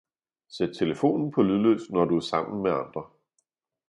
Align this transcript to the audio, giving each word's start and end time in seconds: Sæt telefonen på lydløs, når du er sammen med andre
Sæt 0.49 0.75
telefonen 0.79 1.31
på 1.31 1.41
lydløs, 1.41 1.89
når 1.89 2.05
du 2.05 2.15
er 2.15 2.19
sammen 2.21 2.63
med 2.63 2.71
andre 2.71 3.09